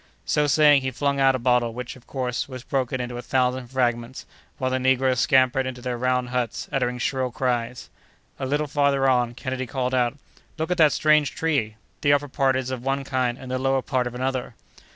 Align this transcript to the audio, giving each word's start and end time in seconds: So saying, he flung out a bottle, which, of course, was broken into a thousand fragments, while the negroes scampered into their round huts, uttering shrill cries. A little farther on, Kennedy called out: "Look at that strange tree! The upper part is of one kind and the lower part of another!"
So 0.25 0.47
saying, 0.47 0.81
he 0.81 0.89
flung 0.89 1.19
out 1.19 1.35
a 1.35 1.37
bottle, 1.37 1.75
which, 1.75 1.95
of 1.95 2.07
course, 2.07 2.49
was 2.49 2.63
broken 2.63 2.99
into 2.99 3.17
a 3.17 3.21
thousand 3.21 3.67
fragments, 3.67 4.25
while 4.57 4.71
the 4.71 4.79
negroes 4.79 5.19
scampered 5.19 5.67
into 5.67 5.79
their 5.79 5.95
round 5.95 6.29
huts, 6.29 6.67
uttering 6.71 6.97
shrill 6.97 7.29
cries. 7.29 7.87
A 8.39 8.47
little 8.47 8.65
farther 8.65 9.07
on, 9.07 9.35
Kennedy 9.35 9.67
called 9.67 9.93
out: 9.93 10.17
"Look 10.57 10.71
at 10.71 10.77
that 10.77 10.91
strange 10.91 11.35
tree! 11.35 11.75
The 12.01 12.13
upper 12.13 12.29
part 12.29 12.55
is 12.55 12.71
of 12.71 12.81
one 12.81 13.03
kind 13.03 13.37
and 13.37 13.51
the 13.51 13.59
lower 13.59 13.83
part 13.83 14.07
of 14.07 14.15
another!" 14.15 14.55